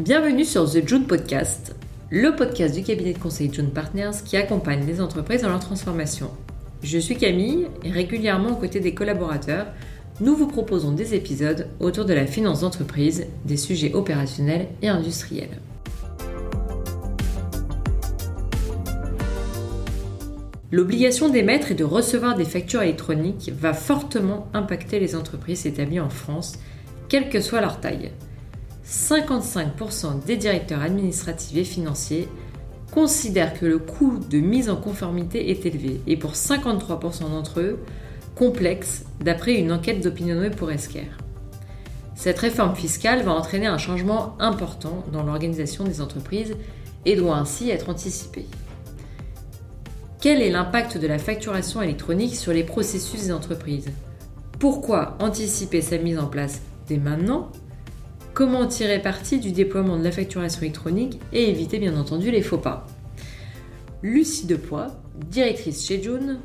Bienvenue 0.00 0.46
sur 0.46 0.64
The 0.64 0.88
June 0.88 1.04
Podcast, 1.04 1.76
le 2.08 2.34
podcast 2.34 2.74
du 2.74 2.82
cabinet 2.82 3.12
de 3.12 3.18
conseil 3.18 3.52
June 3.52 3.68
Partners 3.68 4.22
qui 4.24 4.38
accompagne 4.38 4.86
les 4.86 4.98
entreprises 4.98 5.42
dans 5.42 5.50
leur 5.50 5.60
transformation. 5.60 6.30
Je 6.82 6.96
suis 6.96 7.18
Camille 7.18 7.66
et 7.84 7.90
régulièrement 7.90 8.52
aux 8.52 8.56
côtés 8.56 8.80
des 8.80 8.94
collaborateurs, 8.94 9.66
nous 10.22 10.34
vous 10.34 10.46
proposons 10.46 10.92
des 10.92 11.14
épisodes 11.14 11.68
autour 11.80 12.06
de 12.06 12.14
la 12.14 12.24
finance 12.24 12.62
d'entreprise, 12.62 13.26
des 13.44 13.58
sujets 13.58 13.92
opérationnels 13.92 14.68
et 14.80 14.88
industriels. 14.88 15.60
L'obligation 20.72 21.28
d'émettre 21.28 21.72
et 21.72 21.74
de 21.74 21.84
recevoir 21.84 22.36
des 22.36 22.46
factures 22.46 22.80
électroniques 22.80 23.52
va 23.54 23.74
fortement 23.74 24.48
impacter 24.54 24.98
les 24.98 25.14
entreprises 25.14 25.66
établies 25.66 26.00
en 26.00 26.08
France, 26.08 26.58
quelle 27.10 27.28
que 27.28 27.42
soit 27.42 27.60
leur 27.60 27.80
taille. 27.80 28.12
55% 28.90 30.24
des 30.26 30.36
directeurs 30.36 30.82
administratifs 30.82 31.56
et 31.56 31.64
financiers 31.64 32.28
considèrent 32.90 33.54
que 33.54 33.64
le 33.64 33.78
coût 33.78 34.18
de 34.18 34.38
mise 34.38 34.68
en 34.68 34.74
conformité 34.74 35.50
est 35.50 35.64
élevé 35.64 36.00
et 36.08 36.16
pour 36.16 36.32
53% 36.32 37.30
d'entre 37.30 37.60
eux, 37.60 37.78
complexe 38.34 39.04
d'après 39.20 39.54
une 39.54 39.70
enquête 39.70 40.02
d'Opinionway 40.02 40.50
pour 40.50 40.72
Esquire. 40.72 41.18
Cette 42.16 42.40
réforme 42.40 42.74
fiscale 42.74 43.22
va 43.22 43.32
entraîner 43.32 43.66
un 43.66 43.78
changement 43.78 44.34
important 44.40 45.04
dans 45.12 45.22
l'organisation 45.22 45.84
des 45.84 46.00
entreprises 46.00 46.56
et 47.06 47.14
doit 47.14 47.36
ainsi 47.36 47.70
être 47.70 47.90
anticipée. 47.90 48.46
Quel 50.20 50.42
est 50.42 50.50
l'impact 50.50 50.98
de 50.98 51.06
la 51.06 51.18
facturation 51.18 51.80
électronique 51.80 52.34
sur 52.34 52.52
les 52.52 52.64
processus 52.64 53.22
des 53.22 53.32
entreprises? 53.32 53.88
Pourquoi 54.58 55.16
anticiper 55.20 55.80
sa 55.80 55.96
mise 55.96 56.18
en 56.18 56.26
place 56.26 56.60
dès 56.88 56.98
maintenant? 56.98 57.52
Comment 58.40 58.66
tirer 58.66 59.02
parti 59.02 59.38
du 59.38 59.52
déploiement 59.52 59.98
de 59.98 60.02
la 60.02 60.10
facturation 60.10 60.62
électronique 60.62 61.20
et 61.30 61.50
éviter 61.50 61.78
bien 61.78 61.94
entendu 61.94 62.30
les 62.30 62.40
faux 62.40 62.56
pas. 62.56 62.86
Lucie 64.02 64.46
Depoix, 64.46 64.98
directrice 65.30 65.86
chez 65.86 66.02
June, 66.02 66.38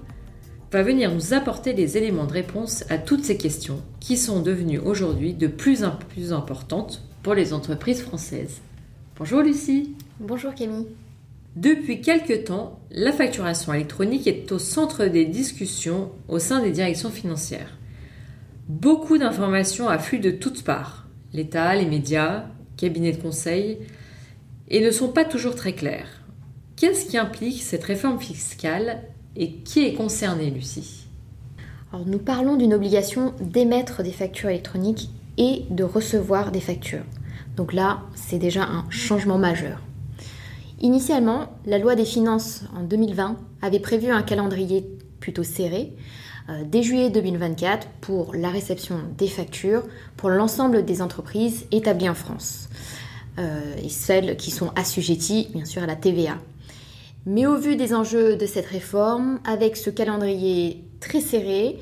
va 0.74 0.84
venir 0.84 1.10
nous 1.10 1.34
apporter 1.34 1.72
des 1.72 1.96
éléments 1.96 2.26
de 2.26 2.34
réponse 2.34 2.84
à 2.90 2.98
toutes 2.98 3.24
ces 3.24 3.38
questions 3.38 3.82
qui 4.02 4.18
sont 4.18 4.42
devenues 4.42 4.78
aujourd'hui 4.78 5.34
de 5.34 5.48
plus 5.48 5.86
en 5.86 5.92
plus 5.92 6.34
importantes 6.34 7.02
pour 7.24 7.34
les 7.34 7.54
entreprises 7.54 8.02
françaises. 8.02 8.60
Bonjour 9.18 9.42
Lucie. 9.42 9.96
Bonjour 10.20 10.54
Camille. 10.54 10.88
Depuis 11.56 12.02
quelques 12.02 12.44
temps, 12.44 12.78
la 12.92 13.14
facturation 13.14 13.74
électronique 13.74 14.28
est 14.28 14.52
au 14.52 14.60
centre 14.60 15.06
des 15.06 15.24
discussions 15.24 16.12
au 16.28 16.40
sein 16.40 16.62
des 16.62 16.72
directions 16.72 17.10
financières. 17.10 17.78
Beaucoup 18.68 19.18
d'informations 19.18 19.88
affluent 19.88 20.20
de 20.20 20.32
toutes 20.32 20.66
parts 20.66 21.05
l'État, 21.36 21.76
les 21.76 21.86
médias, 21.86 22.46
cabinets 22.78 23.12
de 23.12 23.22
conseil, 23.22 23.80
et 24.70 24.84
ne 24.84 24.90
sont 24.90 25.10
pas 25.10 25.26
toujours 25.26 25.56
très 25.56 25.74
clairs. 25.74 26.22
Qu'est-ce 26.78 27.06
qui 27.06 27.18
implique 27.18 27.62
cette 27.62 27.84
réforme 27.84 28.20
fiscale 28.20 29.04
et 29.36 29.52
qui 29.52 29.86
est 29.86 29.94
concerné, 29.94 30.50
Lucie? 30.50 31.08
Alors, 31.92 32.06
Nous 32.08 32.20
parlons 32.20 32.56
d'une 32.56 32.74
obligation 32.74 33.34
d'émettre 33.42 34.02
des 34.02 34.12
factures 34.12 34.50
électroniques 34.50 35.10
et 35.38 35.66
de 35.70 35.84
recevoir 35.84 36.52
des 36.52 36.62
factures. 36.62 37.04
Donc 37.58 37.74
là, 37.74 38.02
c'est 38.16 38.40
déjà 38.40 38.64
un 38.64 38.86
changement 38.90 39.38
majeur. 39.38 39.82
Initialement, 40.80 41.50
la 41.66 41.80
loi 41.80 41.96
des 41.96 42.06
finances 42.06 42.64
en 42.76 42.84
2020 42.84 43.38
avait 43.62 43.80
prévu 43.80 44.10
un 44.10 44.24
calendrier 44.24 44.86
plutôt 45.20 45.44
serré 45.44 45.94
dès 46.66 46.84
juillet 46.84 47.10
2024 47.10 47.88
pour 48.02 48.36
la 48.36 48.50
réception 48.50 49.00
des 49.18 49.28
factures 49.28 49.84
pour 50.16 50.30
l'ensemble 50.30 50.86
des 50.86 51.02
entreprises 51.02 51.66
établies 51.72 52.10
en 52.10 52.14
France 52.14 52.70
euh, 53.40 53.76
et 53.84 53.90
celles 53.90 54.38
qui 54.38 54.52
sont 54.52 54.72
assujetties 54.76 55.50
bien 55.54 55.66
sûr 55.66 55.84
à 55.84 55.88
la 55.88 55.96
TVA. 55.96 56.38
Mais 57.26 57.48
au 57.48 57.58
vu 57.58 57.76
des 57.76 57.94
enjeux 57.96 58.36
de 58.36 58.46
cette 58.46 58.68
réforme, 58.68 59.40
avec 59.44 59.76
ce 59.76 59.90
calendrier 59.90 60.84
très 61.00 61.20
serré, 61.20 61.80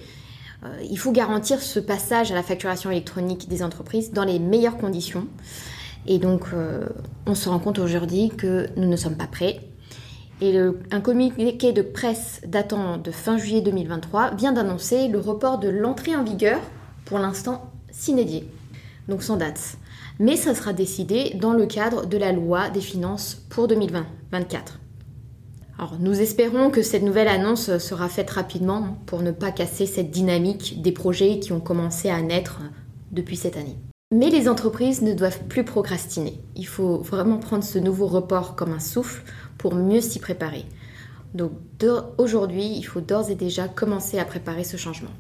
euh, 0.64 0.68
il 0.90 0.98
faut 0.98 1.12
garantir 1.12 1.62
ce 1.62 1.80
passage 1.80 2.32
à 2.32 2.36
la 2.36 2.44
facturation 2.44 2.90
électronique 2.90 3.50
des 3.50 3.64
entreprises 3.64 4.14
dans 4.14 4.24
les 4.24 4.40
meilleures 4.40 4.78
conditions. 4.78 5.28
Et 6.06 6.20
donc, 6.20 6.48
on 7.26 7.34
se 7.34 7.48
rend 7.48 7.60
compte 7.60 7.80
aujourd'hui 7.80 8.28
que 8.28 8.68
nous 8.76 8.90
ne 8.90 8.98
sommes 8.98 9.16
pas 9.16 9.28
prêts 9.28 9.62
et 10.44 10.60
un 10.92 11.00
communiqué 11.00 11.72
de 11.72 11.82
presse 11.82 12.42
datant 12.46 12.98
de 12.98 13.12
fin 13.12 13.38
juillet 13.38 13.62
2023 13.62 14.36
vient 14.36 14.52
d'annoncer 14.52 15.08
le 15.08 15.20
report 15.20 15.58
de 15.58 15.70
l'entrée 15.70 16.16
en 16.16 16.24
vigueur, 16.24 16.60
pour 17.06 17.18
l'instant 17.18 17.72
s'inédié, 17.92 18.50
donc 19.08 19.24
sans 19.24 19.38
date. 19.38 19.78
Mais 20.20 20.36
ça 20.36 20.54
sera 20.54 20.74
décidé 20.74 21.32
dans 21.40 21.54
le 21.54 21.66
cadre 21.66 22.06
de 22.06 22.18
la 22.18 22.34
loi 22.34 22.70
des 22.70 22.82
finances 22.82 23.42
pour 23.50 23.68
2024. 23.68 24.80
Alors 25.80 25.98
nous 26.00 26.20
espérons 26.20 26.70
que 26.70 26.82
cette 26.82 27.04
nouvelle 27.04 27.30
annonce 27.30 27.78
sera 27.78 28.10
faite 28.10 28.30
rapidement 28.30 28.98
pour 29.06 29.22
ne 29.22 29.32
pas 29.32 29.52
casser 29.52 29.86
cette 29.86 30.12
dynamique 30.12 30.82
des 30.82 30.92
projets 30.92 31.40
qui 31.40 31.54
ont 31.54 31.62
commencé 31.62 32.10
à 32.10 32.22
naître 32.22 32.60
depuis 33.12 33.38
cette 33.38 33.58
année. 33.58 33.78
Mais 34.14 34.30
les 34.30 34.48
entreprises 34.48 35.02
ne 35.02 35.14
doivent 35.14 35.44
plus 35.50 35.64
procrastiner. 35.64 36.40
Il 36.56 36.68
faut 36.68 36.98
vraiment 36.98 37.38
prendre 37.38 37.64
ce 37.64 37.80
nouveau 37.80 38.06
report 38.06 38.56
comme 38.56 38.72
un 38.72 38.80
souffle 38.80 39.24
pour 39.64 39.76
mieux 39.76 40.02
s'y 40.02 40.20
préparer. 40.20 40.66
Donc 41.34 41.52
aujourd'hui, 42.18 42.66
il 42.76 42.84
faut 42.84 43.00
d'ores 43.00 43.32
et 43.32 43.36
déjà 43.36 43.70
commencer 43.70 44.20
à 44.20 44.26
préparer 44.26 44.66
ce 44.66 44.76
changement. 44.76 45.12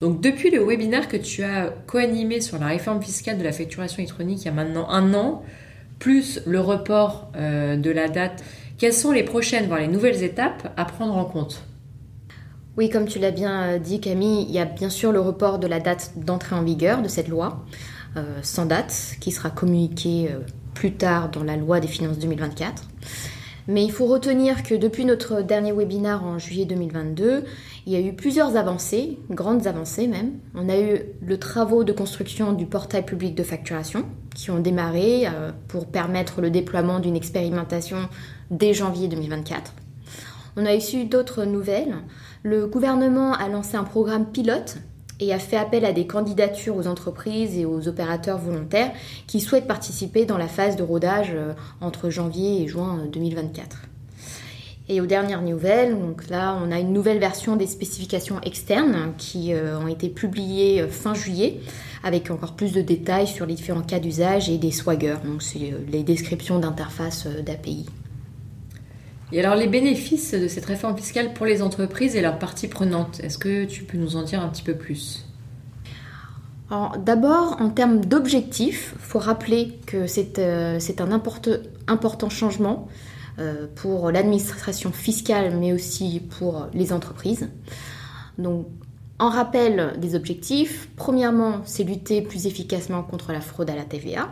Donc 0.00 0.20
depuis 0.20 0.50
le 0.50 0.66
webinaire 0.66 1.06
que 1.06 1.16
tu 1.16 1.44
as 1.44 1.72
co-animé 1.86 2.40
sur 2.40 2.58
la 2.58 2.66
réforme 2.66 3.00
fiscale 3.00 3.38
de 3.38 3.44
la 3.44 3.52
facturation 3.52 3.98
électronique 3.98 4.40
il 4.42 4.46
y 4.46 4.48
a 4.48 4.52
maintenant 4.52 4.90
un 4.90 5.14
an, 5.14 5.44
plus 6.00 6.40
le 6.44 6.58
report 6.58 7.30
euh, 7.36 7.76
de 7.76 7.90
la 7.90 8.08
date, 8.08 8.42
quelles 8.78 8.92
sont 8.92 9.12
les 9.12 9.22
prochaines, 9.22 9.68
voire 9.68 9.78
les 9.78 9.86
nouvelles 9.86 10.24
étapes 10.24 10.72
à 10.76 10.84
prendre 10.86 11.16
en 11.16 11.24
compte? 11.24 11.62
Oui, 12.76 12.90
comme 12.90 13.06
tu 13.06 13.20
l'as 13.20 13.30
bien 13.30 13.62
euh, 13.62 13.78
dit 13.78 14.00
Camille, 14.00 14.44
il 14.48 14.52
y 14.52 14.58
a 14.58 14.64
bien 14.64 14.90
sûr 14.90 15.12
le 15.12 15.20
report 15.20 15.60
de 15.60 15.68
la 15.68 15.78
date 15.78 16.14
d'entrée 16.16 16.56
en 16.56 16.64
vigueur 16.64 17.00
de 17.00 17.06
cette 17.06 17.28
loi, 17.28 17.64
euh, 18.16 18.40
sans 18.42 18.66
date, 18.66 19.14
qui 19.20 19.30
sera 19.30 19.50
communiquée 19.50 20.30
plus 20.74 20.94
tard 20.94 21.30
dans 21.30 21.44
la 21.44 21.56
loi 21.56 21.78
des 21.78 21.86
finances 21.86 22.18
2024. 22.18 22.82
Mais 23.66 23.82
il 23.82 23.92
faut 23.92 24.06
retenir 24.06 24.62
que 24.62 24.74
depuis 24.74 25.04
notre 25.04 25.40
dernier 25.40 25.72
webinaire 25.72 26.22
en 26.24 26.38
juillet 26.38 26.66
2022, 26.66 27.44
il 27.86 27.92
y 27.92 27.96
a 27.96 28.00
eu 28.00 28.12
plusieurs 28.12 28.56
avancées, 28.56 29.18
grandes 29.30 29.66
avancées 29.66 30.06
même. 30.06 30.32
On 30.54 30.68
a 30.68 30.78
eu 30.78 31.00
le 31.22 31.38
travaux 31.38 31.82
de 31.82 31.92
construction 31.92 32.52
du 32.52 32.66
portail 32.66 33.06
public 33.06 33.34
de 33.34 33.42
facturation 33.42 34.04
qui 34.34 34.50
ont 34.50 34.60
démarré 34.60 35.26
euh, 35.26 35.50
pour 35.68 35.86
permettre 35.86 36.42
le 36.42 36.50
déploiement 36.50 37.00
d'une 37.00 37.16
expérimentation 37.16 38.08
dès 38.50 38.74
janvier 38.74 39.08
2024. 39.08 39.72
On 40.56 40.66
a 40.66 40.74
eu 40.76 41.04
d'autres 41.06 41.44
nouvelles. 41.44 41.96
Le 42.42 42.66
gouvernement 42.66 43.32
a 43.32 43.48
lancé 43.48 43.76
un 43.76 43.84
programme 43.84 44.26
pilote 44.26 44.76
et 45.20 45.32
a 45.32 45.38
fait 45.38 45.56
appel 45.56 45.84
à 45.84 45.92
des 45.92 46.06
candidatures 46.06 46.76
aux 46.76 46.86
entreprises 46.86 47.56
et 47.56 47.64
aux 47.64 47.88
opérateurs 47.88 48.38
volontaires 48.38 48.92
qui 49.26 49.40
souhaitent 49.40 49.66
participer 49.66 50.24
dans 50.26 50.38
la 50.38 50.48
phase 50.48 50.76
de 50.76 50.82
rodage 50.82 51.32
euh, 51.34 51.52
entre 51.80 52.10
janvier 52.10 52.62
et 52.62 52.68
juin 52.68 53.06
2024. 53.12 53.76
Euh, 53.76 53.88
et 54.86 55.00
aux 55.00 55.06
dernières 55.06 55.40
nouvelles, 55.40 55.98
donc 55.98 56.28
là, 56.28 56.58
on 56.62 56.70
a 56.70 56.78
une 56.78 56.92
nouvelle 56.92 57.18
version 57.18 57.56
des 57.56 57.66
spécifications 57.66 58.38
externes 58.42 59.14
qui 59.16 59.54
euh, 59.54 59.78
ont 59.78 59.88
été 59.88 60.10
publiées 60.10 60.86
fin 60.88 61.14
juillet, 61.14 61.60
avec 62.02 62.30
encore 62.30 62.52
plus 62.52 62.72
de 62.72 62.82
détails 62.82 63.26
sur 63.26 63.46
les 63.46 63.54
différents 63.54 63.80
cas 63.80 63.98
d'usage 63.98 64.50
et 64.50 64.58
des 64.58 64.72
swaggers, 64.72 65.24
donc 65.24 65.42
c'est 65.42 65.72
les 65.90 66.02
descriptions 66.02 66.58
d'interfaces 66.58 67.26
d'API. 67.26 67.86
Et 69.34 69.40
alors 69.40 69.56
les 69.56 69.66
bénéfices 69.66 70.32
de 70.32 70.46
cette 70.46 70.64
réforme 70.64 70.96
fiscale 70.96 71.34
pour 71.34 71.44
les 71.44 71.60
entreprises 71.60 72.14
et 72.14 72.20
leurs 72.20 72.38
parties 72.38 72.68
prenantes, 72.68 73.18
est-ce 73.18 73.36
que 73.36 73.64
tu 73.64 73.82
peux 73.82 73.98
nous 73.98 74.14
en 74.14 74.22
dire 74.22 74.40
un 74.40 74.48
petit 74.48 74.62
peu 74.62 74.76
plus? 74.76 75.26
D'abord, 76.98 77.56
en 77.60 77.70
termes 77.70 78.04
d'objectifs, 78.04 78.94
il 78.94 79.00
faut 79.00 79.18
rappeler 79.18 79.76
que 79.86 80.06
c'est 80.06 80.38
euh, 80.38 80.78
un 80.98 81.10
important 81.10 82.28
changement 82.30 82.88
euh, 83.40 83.66
pour 83.74 84.12
l'administration 84.12 84.92
fiscale, 84.92 85.56
mais 85.58 85.72
aussi 85.72 86.22
pour 86.38 86.68
les 86.72 86.92
entreprises. 86.92 87.48
Donc, 88.38 88.66
en 89.18 89.30
rappel 89.30 89.94
des 89.98 90.14
objectifs, 90.14 90.88
premièrement, 90.96 91.60
c'est 91.64 91.84
lutter 91.84 92.22
plus 92.22 92.46
efficacement 92.46 93.02
contre 93.02 93.32
la 93.32 93.40
fraude 93.40 93.70
à 93.70 93.74
la 93.74 93.84
TVA. 93.84 94.30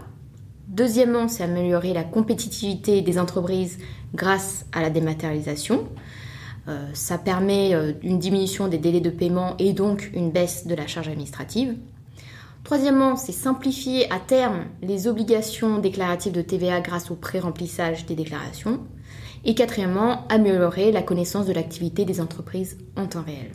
Deuxièmement, 0.73 1.29
c'est 1.29 1.45
améliorer 1.45 1.93
la 1.93 2.03
compétitivité 2.03 3.03
des 3.03 3.19
entreprises 3.19 3.79
grâce 4.15 4.65
à 4.73 4.81
la 4.81 4.89
dématérialisation. 4.89 5.87
Euh, 6.67 6.89
ça 6.95 7.19
permet 7.19 7.75
euh, 7.75 7.93
une 8.03 8.19
diminution 8.19 8.69
des 8.69 8.79
délais 8.79 9.01
de 9.01 9.11
paiement 9.11 9.55
et 9.59 9.75
donc 9.75 10.11
une 10.15 10.31
baisse 10.31 10.67
de 10.67 10.75
la 10.75 10.87
charge 10.87 11.09
administrative. 11.09 11.77
Troisièmement, 12.65 13.17
c'est 13.17 13.33
simplifier 13.33 14.11
à 14.11 14.19
terme 14.19 14.65
les 14.81 15.09
obligations 15.09 15.79
déclaratives 15.79 16.33
de 16.33 16.41
TVA 16.41 16.81
grâce 16.81 17.11
au 17.11 17.17
pré-remplissage 17.17 18.07
des 18.07 18.15
déclarations. 18.15 18.81
Et 19.45 19.55
quatrièmement, 19.55 20.27
améliorer 20.29 20.91
la 20.91 21.03
connaissance 21.03 21.47
de 21.47 21.53
l'activité 21.53 22.07
des 22.07 22.21
entreprises 22.21 22.79
en 22.97 23.07
temps 23.07 23.25
réel. 23.25 23.51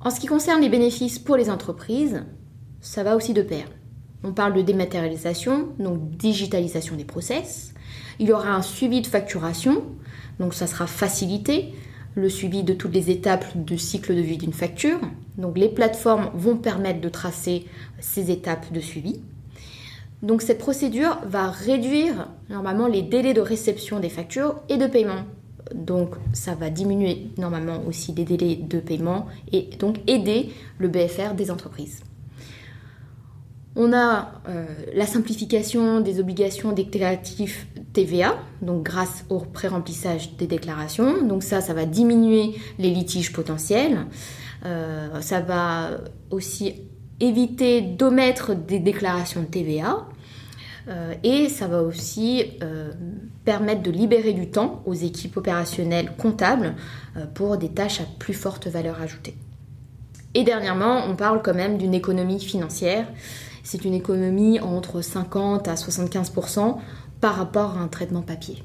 En 0.00 0.10
ce 0.10 0.20
qui 0.20 0.26
concerne 0.26 0.60
les 0.60 0.68
bénéfices 0.68 1.18
pour 1.18 1.36
les 1.36 1.48
entreprises, 1.48 2.22
ça 2.82 3.02
va 3.02 3.16
aussi 3.16 3.32
de 3.32 3.40
pair. 3.40 3.66
On 4.24 4.32
parle 4.32 4.54
de 4.54 4.62
dématérialisation, 4.62 5.68
donc 5.78 6.10
digitalisation 6.16 6.96
des 6.96 7.04
process. 7.04 7.74
Il 8.18 8.28
y 8.28 8.32
aura 8.32 8.54
un 8.54 8.62
suivi 8.62 9.02
de 9.02 9.06
facturation, 9.06 9.84
donc 10.40 10.54
ça 10.54 10.66
sera 10.66 10.86
facilité, 10.86 11.74
le 12.14 12.30
suivi 12.30 12.62
de 12.62 12.72
toutes 12.72 12.94
les 12.94 13.10
étapes 13.10 13.44
du 13.54 13.76
cycle 13.76 14.14
de 14.14 14.20
vie 14.20 14.38
d'une 14.38 14.54
facture. 14.54 14.98
Donc 15.36 15.58
les 15.58 15.68
plateformes 15.68 16.30
vont 16.34 16.56
permettre 16.56 17.02
de 17.02 17.08
tracer 17.10 17.66
ces 18.00 18.30
étapes 18.30 18.72
de 18.72 18.80
suivi. 18.80 19.20
Donc 20.22 20.40
cette 20.40 20.58
procédure 20.58 21.18
va 21.26 21.50
réduire 21.50 22.30
normalement 22.48 22.86
les 22.86 23.02
délais 23.02 23.34
de 23.34 23.42
réception 23.42 24.00
des 24.00 24.08
factures 24.08 24.54
et 24.70 24.78
de 24.78 24.86
paiement. 24.86 25.24
Donc 25.74 26.14
ça 26.32 26.54
va 26.54 26.70
diminuer 26.70 27.26
normalement 27.36 27.82
aussi 27.86 28.12
les 28.12 28.24
délais 28.24 28.56
de 28.56 28.78
paiement 28.78 29.26
et 29.52 29.68
donc 29.78 29.98
aider 30.06 30.50
le 30.78 30.88
BFR 30.88 31.34
des 31.34 31.50
entreprises. 31.50 32.00
On 33.76 33.92
a 33.92 34.30
euh, 34.48 34.66
la 34.94 35.06
simplification 35.06 36.00
des 36.00 36.20
obligations 36.20 36.70
déclaratives 36.70 37.66
TVA, 37.92 38.36
donc 38.62 38.84
grâce 38.84 39.24
au 39.30 39.40
pré-remplissage 39.40 40.36
des 40.36 40.46
déclarations. 40.46 41.26
Donc 41.26 41.42
ça, 41.42 41.60
ça 41.60 41.74
va 41.74 41.84
diminuer 41.84 42.54
les 42.78 42.90
litiges 42.90 43.32
potentiels. 43.32 44.06
Euh, 44.64 45.20
ça 45.20 45.40
va 45.40 45.90
aussi 46.30 46.74
éviter 47.18 47.80
d'omettre 47.80 48.54
des 48.54 48.78
déclarations 48.78 49.40
de 49.40 49.46
TVA. 49.46 50.06
Euh, 50.86 51.14
et 51.24 51.48
ça 51.48 51.66
va 51.66 51.82
aussi 51.82 52.44
permettre 53.44 53.82
de 53.82 53.90
libérer 53.90 54.34
du 54.34 54.50
temps 54.50 54.82
aux 54.86 54.94
équipes 54.94 55.36
opérationnelles 55.36 56.12
comptables 56.16 56.76
pour 57.34 57.56
des 57.56 57.70
tâches 57.70 58.00
à 58.00 58.04
plus 58.18 58.34
forte 58.34 58.68
valeur 58.68 59.00
ajoutée. 59.02 59.34
Et 60.34 60.44
dernièrement, 60.44 61.04
on 61.08 61.14
parle 61.16 61.42
quand 61.42 61.54
même 61.54 61.78
d'une 61.78 61.94
économie 61.94 62.40
financière 62.40 63.06
c'est 63.64 63.84
une 63.84 63.94
économie 63.94 64.60
entre 64.60 65.00
50 65.00 65.66
à 65.66 65.74
75% 65.74 66.76
par 67.20 67.34
rapport 67.34 67.76
à 67.76 67.80
un 67.80 67.88
traitement 67.88 68.22
papier. 68.22 68.62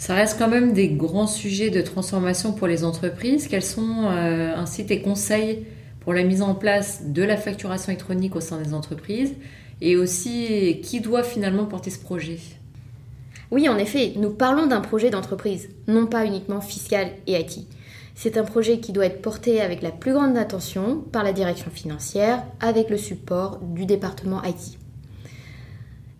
Ça 0.00 0.14
reste 0.14 0.38
quand 0.38 0.48
même 0.48 0.74
des 0.74 0.90
grands 0.90 1.26
sujets 1.26 1.70
de 1.70 1.80
transformation 1.80 2.52
pour 2.52 2.68
les 2.68 2.84
entreprises. 2.84 3.48
Quels 3.48 3.64
sont 3.64 4.04
euh, 4.04 4.54
ainsi 4.54 4.86
tes 4.86 5.02
conseils 5.02 5.66
pour 6.00 6.14
la 6.14 6.22
mise 6.22 6.42
en 6.42 6.54
place 6.54 7.02
de 7.06 7.24
la 7.24 7.36
facturation 7.36 7.90
électronique 7.90 8.36
au 8.36 8.40
sein 8.40 8.60
des 8.60 8.74
entreprises? 8.74 9.34
Et 9.80 9.96
aussi 9.96 10.80
qui 10.82 11.00
doit 11.00 11.24
finalement 11.24 11.64
porter 11.64 11.90
ce 11.90 11.98
projet? 11.98 12.38
Oui, 13.50 13.68
en 13.68 13.78
effet, 13.78 14.12
nous 14.16 14.30
parlons 14.30 14.66
d'un 14.66 14.80
projet 14.80 15.10
d'entreprise, 15.10 15.68
non 15.86 16.06
pas 16.06 16.26
uniquement 16.26 16.60
fiscal 16.60 17.08
et 17.26 17.40
IT. 17.40 17.66
C'est 18.20 18.36
un 18.36 18.42
projet 18.42 18.80
qui 18.80 18.90
doit 18.90 19.06
être 19.06 19.22
porté 19.22 19.60
avec 19.60 19.80
la 19.80 19.92
plus 19.92 20.12
grande 20.12 20.36
attention 20.36 20.96
par 21.12 21.22
la 21.22 21.32
direction 21.32 21.70
financière, 21.70 22.42
avec 22.58 22.90
le 22.90 22.96
support 22.96 23.60
du 23.60 23.86
département 23.86 24.42
IT. 24.42 24.76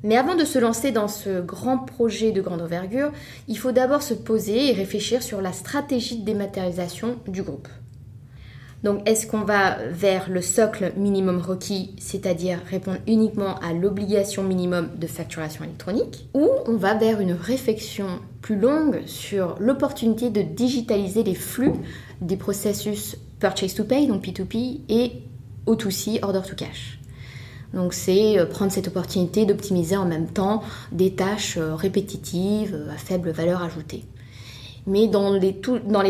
Mais 0.04 0.16
avant 0.16 0.36
de 0.36 0.44
se 0.44 0.60
lancer 0.60 0.92
dans 0.92 1.08
ce 1.08 1.40
grand 1.40 1.78
projet 1.78 2.30
de 2.30 2.40
grande 2.40 2.62
envergure, 2.62 3.10
il 3.48 3.58
faut 3.58 3.72
d'abord 3.72 4.02
se 4.02 4.14
poser 4.14 4.68
et 4.68 4.74
réfléchir 4.74 5.24
sur 5.24 5.40
la 5.40 5.52
stratégie 5.52 6.20
de 6.20 6.24
dématérialisation 6.24 7.16
du 7.26 7.42
groupe. 7.42 7.66
Donc 8.84 9.08
est-ce 9.08 9.26
qu'on 9.26 9.40
va 9.40 9.76
vers 9.90 10.30
le 10.30 10.40
socle 10.40 10.92
minimum 10.96 11.40
requis, 11.40 11.94
c'est-à-dire 11.98 12.60
répondre 12.70 12.98
uniquement 13.08 13.56
à 13.56 13.72
l'obligation 13.72 14.44
minimum 14.44 14.90
de 14.96 15.06
facturation 15.06 15.64
électronique, 15.64 16.28
ou 16.34 16.48
on 16.66 16.76
va 16.76 16.94
vers 16.94 17.20
une 17.20 17.32
réflexion 17.32 18.06
plus 18.40 18.58
longue 18.58 19.02
sur 19.06 19.56
l'opportunité 19.58 20.30
de 20.30 20.42
digitaliser 20.42 21.24
les 21.24 21.34
flux 21.34 21.72
des 22.20 22.36
processus 22.36 23.16
purchase 23.40 23.74
to 23.74 23.84
pay, 23.84 24.06
donc 24.06 24.24
P2P, 24.24 24.80
et 24.88 25.12
O2C, 25.66 26.20
order 26.22 26.42
to 26.48 26.54
cash? 26.54 26.98
Donc 27.74 27.92
c'est 27.92 28.38
euh, 28.38 28.46
prendre 28.46 28.72
cette 28.72 28.88
opportunité 28.88 29.44
d'optimiser 29.44 29.96
en 29.96 30.06
même 30.06 30.28
temps 30.28 30.62
des 30.92 31.12
tâches 31.14 31.56
euh, 31.58 31.74
répétitives 31.74 32.74
euh, 32.74 32.92
à 32.92 32.96
faible 32.96 33.30
valeur 33.30 33.62
ajoutée. 33.62 34.04
Mais 34.86 35.06
dans 35.06 35.32
les, 35.32 35.52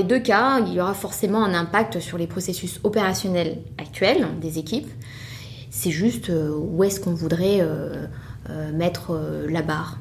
deux 0.04 0.20
cas, 0.20 0.60
il 0.60 0.74
y 0.74 0.80
aura 0.80 0.94
forcément 0.94 1.44
un 1.44 1.54
impact 1.54 2.00
sur 2.00 2.18
les 2.18 2.26
processus 2.26 2.80
opérationnels 2.84 3.58
actuels 3.78 4.26
des 4.40 4.58
équipes. 4.58 4.88
C'est 5.70 5.90
juste 5.90 6.30
euh, 6.30 6.56
où 6.56 6.82
est-ce 6.84 7.00
qu'on 7.00 7.14
voudrait 7.14 7.60
euh, 7.60 8.06
euh, 8.50 8.72
mettre 8.72 9.18
la 9.48 9.62
barre. 9.62 9.98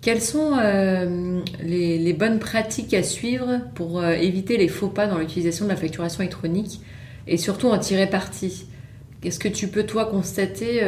Quelles 0.00 0.20
sont 0.20 0.56
les, 0.56 1.98
les, 1.98 2.12
bonnes 2.12 2.40
pratiques 2.40 2.92
à 2.92 3.04
suivre 3.04 3.60
pour 3.76 4.04
éviter 4.04 4.56
les 4.56 4.66
faux 4.66 4.88
pas 4.88 5.06
dans 5.06 5.18
l'utilisation 5.18 5.66
de 5.66 5.70
la 5.70 5.76
facturation 5.76 6.22
électronique 6.22 6.80
et 7.28 7.36
surtout 7.36 7.68
en 7.68 7.78
tirer 7.78 8.08
parti? 8.08 8.66
Qu'est-ce 9.20 9.38
que 9.38 9.46
tu 9.46 9.68
peux 9.68 9.84
toi 9.84 10.06
constater 10.06 10.80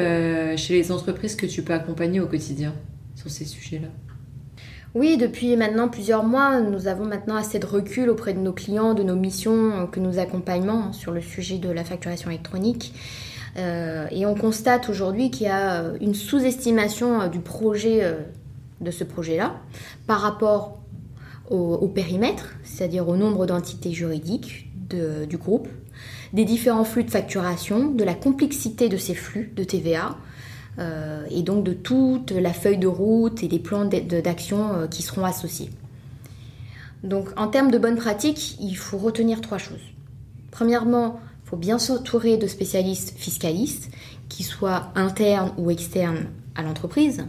chez 0.57 0.75
les 0.75 0.91
entreprises 0.91 1.37
que 1.37 1.47
tu 1.47 1.63
peux 1.63 1.75
accompagner 1.75 2.19
au 2.19 2.27
quotidien 2.27 2.75
sur 3.15 3.31
ces 3.31 3.45
sujets-là? 3.45 3.87
Oui, 4.95 5.17
depuis 5.17 5.57
maintenant 5.57 5.89
plusieurs 5.89 6.23
mois, 6.23 6.61
nous 6.61 6.87
avons 6.87 7.05
maintenant 7.05 7.35
assez 7.35 7.59
de 7.59 7.67
recul 7.67 8.09
auprès 8.11 8.33
de 8.33 8.39
nos 8.39 8.53
clients, 8.53 8.95
de 8.95 9.03
nos 9.03 9.17
missions 9.17 9.89
que 9.91 9.99
nous 9.99 10.21
accompagnons 10.21 10.93
sur 10.93 11.11
le 11.11 11.21
sujet 11.21 11.59
de 11.59 11.69
la 11.69 11.83
facturation 11.83 12.31
électronique. 12.31 12.95
Euh, 13.57 14.07
et 14.11 14.27
on 14.27 14.35
constate 14.35 14.89
aujourd'hui 14.89 15.31
qu'il 15.31 15.47
y 15.47 15.51
a 15.51 15.93
une 16.01 16.15
sous-estimation 16.15 17.23
euh, 17.23 17.29
du 17.29 17.41
projet, 17.41 18.03
euh, 18.03 18.15
de 18.81 18.91
ce 18.91 19.05
projet-là, 19.05 19.61
par 20.07 20.21
rapport 20.21 20.79
au, 21.51 21.89
périmètre, 21.89 22.55
c'est-à-dire 22.65 23.07
au 23.07 23.17
nombre 23.17 23.45
d'entités 23.45 23.93
juridiques 23.93 24.71
du 25.29 25.37
groupe, 25.37 25.69
des 26.33 26.47
différents 26.47 26.85
flux 26.85 27.05
de 27.05 27.11
facturation, 27.11 27.91
de 27.91 28.03
la 28.03 28.15
complexité 28.15 28.89
de 28.89 28.97
ces 28.97 29.15
flux 29.15 29.53
de 29.55 29.63
TVA, 29.63 30.17
euh, 30.79 31.25
et 31.31 31.43
donc 31.43 31.65
de 31.65 31.73
toute 31.73 32.33
la 32.33 32.53
feuille 32.53 32.79
de 32.79 32.89
route 32.89 33.43
et 33.43 33.49
des 33.49 33.59
plans 33.59 33.85
d'action 33.85 34.75
euh, 34.75 34.87
qui 34.87 35.03
seront 35.03 35.25
associés. 35.25 35.71
Donc 37.03 37.29
en 37.37 37.49
termes 37.49 37.71
de 37.71 37.79
bonnes 37.79 37.97
pratiques, 37.97 38.57
il 38.61 38.77
faut 38.77 38.99
retenir 38.99 39.41
trois 39.41 39.59
choses. 39.59 39.83
Premièrement, 40.51 41.21
il 41.45 41.51
faut 41.51 41.57
bien 41.57 41.79
s'entourer 41.79 42.37
de 42.39 42.47
spécialistes 42.47 43.15
fiscalistes, 43.17 43.91
qui 44.29 44.43
soient 44.43 44.91
internes 44.95 45.53
ou 45.59 45.71
externes 45.71 46.27
à 46.57 46.63
l'entreprise, 46.63 47.25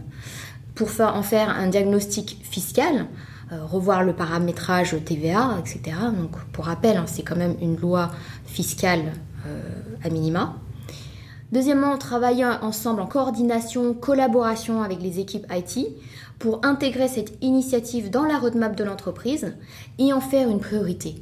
pour 0.74 0.88
en 1.00 1.22
faire 1.22 1.50
un 1.50 1.68
diagnostic 1.68 2.38
fiscal, 2.42 3.06
euh, 3.52 3.64
revoir 3.64 4.02
le 4.02 4.12
paramétrage 4.12 4.96
TVA, 5.04 5.58
etc. 5.60 5.96
Donc 6.18 6.36
pour 6.52 6.64
rappel, 6.64 6.96
hein, 6.96 7.04
c'est 7.06 7.22
quand 7.22 7.36
même 7.36 7.56
une 7.60 7.76
loi 7.76 8.10
fiscale 8.44 9.12
à 10.02 10.08
minima. 10.08 10.56
Deuxièmement, 11.52 11.96
travailler 11.96 12.44
ensemble 12.44 13.00
en 13.00 13.06
coordination, 13.06 13.94
collaboration 13.94 14.82
avec 14.82 15.00
les 15.00 15.20
équipes 15.20 15.46
IT 15.50 15.86
pour 16.38 16.64
intégrer 16.64 17.08
cette 17.08 17.32
initiative 17.40 18.10
dans 18.10 18.24
la 18.24 18.38
roadmap 18.38 18.76
de 18.76 18.84
l'entreprise 18.84 19.54
et 19.98 20.12
en 20.12 20.20
faire 20.20 20.50
une 20.50 20.60
priorité. 20.60 21.14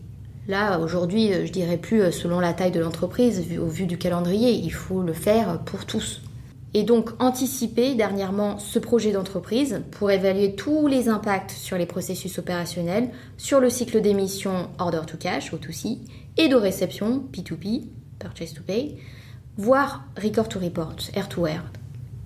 Là, 0.49 0.79
aujourd'hui, 0.79 1.31
je 1.47 1.53
dirais 1.53 1.79
plus 1.79 2.03
euh, 2.03 2.11
selon 2.11 2.39
la 2.39 2.53
taille 2.53 2.71
de 2.71 2.81
l'entreprise, 2.81 3.43
au 3.59 3.67
vu 3.67 3.87
du 3.87 3.97
calendrier, 3.97 4.53
il 4.53 4.73
faut 4.73 5.01
le 5.03 5.15
faire 5.15 5.61
pour 5.61 5.87
tous. 5.87 6.21
Et 6.75 6.83
donc 6.83 7.11
anticiper 7.19 7.95
dernièrement 7.95 8.59
ce 8.59 8.79
projet 8.79 9.13
d'entreprise 9.13 9.81
pour 9.93 10.11
évaluer 10.11 10.55
tous 10.55 10.87
les 10.87 11.09
impacts 11.09 11.53
sur 11.53 11.79
les 11.79 11.87
processus 11.87 12.39
opérationnels, 12.39 13.11
sur 13.39 13.61
le 13.61 13.71
cycle 13.71 14.01
d'émission 14.01 14.69
order 14.79 15.03
to 15.07 15.17
cash, 15.17 15.53
O2C, 15.53 15.99
et 16.37 16.49
de 16.49 16.57
réception, 16.57 17.25
P2P, 17.33 17.85
purchase 18.19 18.53
to 18.53 18.63
pay, 18.67 18.99
voire 19.57 20.05
record 20.23 20.49
to 20.49 20.59
report, 20.59 21.11
air 21.15 21.29
to 21.29 21.47
air, 21.47 21.65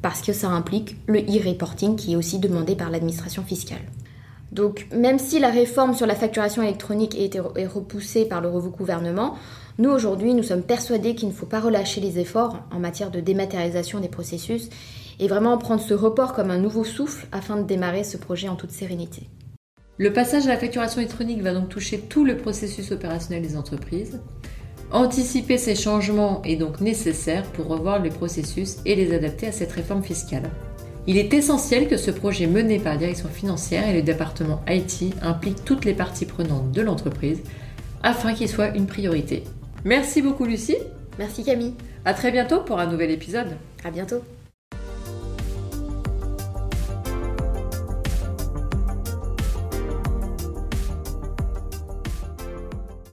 parce 0.02 0.23
que 0.23 0.32
ça 0.32 0.49
implique 0.49 0.97
le 1.06 1.20
e-reporting 1.20 1.97
qui 1.97 2.12
est 2.12 2.16
aussi 2.16 2.38
demandé 2.38 2.75
par 2.75 2.90
l'administration 2.90 3.42
fiscale. 3.42 3.82
Donc 4.52 4.87
même 4.92 5.18
si 5.18 5.38
la 5.38 5.50
réforme 5.50 5.94
sur 5.94 6.06
la 6.06 6.14
facturation 6.14 6.62
électronique 6.62 7.16
est 7.18 7.66
repoussée 7.66 8.25
par 8.25 8.40
le 8.40 8.50
nouveau 8.50 8.70
gouvernement, 8.70 9.37
nous 9.76 9.90
aujourd'hui 9.90 10.35
nous 10.35 10.42
sommes 10.42 10.62
persuadés 10.62 11.14
qu'il 11.14 11.28
ne 11.28 11.35
faut 11.35 11.47
pas 11.47 11.61
relâcher 11.61 12.00
les 12.00 12.18
efforts 12.18 12.64
en 12.73 12.80
matière 12.80 13.11
de 13.11 13.20
dématérialisation 13.20 14.00
des 14.00 14.08
processus 14.08 14.70
et 15.20 15.28
vraiment 15.28 15.58
prendre 15.58 15.82
ce 15.82 15.94
report 15.94 16.32
comme 16.32 16.50
un 16.50 16.58
nouveau 16.58 16.85
souffle 16.85 17.26
afin 17.32 17.56
de 17.56 17.62
démarrer 17.62 18.04
ce 18.04 18.16
projet 18.16 18.49
en 18.49 18.56
toute 18.56 18.70
sérénité. 18.70 19.28
Le 19.99 20.12
passage 20.12 20.47
à 20.47 20.50
la 20.50 20.56
facturation 20.56 21.00
électronique 21.00 21.42
va 21.42 21.52
donc 21.52 21.68
toucher 21.68 21.99
tout 21.99 22.25
le 22.25 22.37
processus 22.37 22.92
opérationnel 22.92 23.42
des 23.42 23.56
entreprises. 23.56 24.20
Anticiper 24.90 25.59
ces 25.59 25.75
changements 25.75 26.40
est 26.45 26.57
donc 26.57 26.80
nécessaire 26.80 27.45
pour 27.52 27.66
revoir 27.66 28.02
les 28.02 28.09
processus 28.09 28.78
et 28.87 28.95
les 28.95 29.14
adapter 29.14 29.47
à 29.49 29.52
cette 29.52 29.73
réforme 29.73 30.02
fiscale. 30.02 30.50
Il 31.07 31.18
est 31.18 31.33
essentiel 31.35 31.88
que 31.88 31.97
ce 31.97 32.11
projet 32.11 32.47
mené 32.47 32.78
par 32.78 32.92
la 32.92 32.99
direction 32.99 33.28
financière 33.28 33.88
et 33.88 33.95
le 33.95 34.02
département 34.02 34.62
IT 34.68 35.14
implique 35.23 35.64
toutes 35.64 35.85
les 35.85 35.95
parties 35.95 36.26
prenantes 36.26 36.73
de 36.73 36.83
l'entreprise 36.83 37.40
afin 38.02 38.33
qu'il 38.35 38.49
soit 38.49 38.76
une 38.76 38.87
priorité. 38.87 39.45
Merci 39.85 40.23
beaucoup 40.23 40.45
Lucie. 40.45 40.76
Merci 41.18 41.45
Camille. 41.45 41.75
À 42.04 42.14
très 42.14 42.30
bientôt 42.30 42.61
pour 42.61 42.78
un 42.78 42.87
nouvel 42.87 43.11
épisode. 43.11 43.57
À 43.85 43.90
bientôt. 43.90 44.23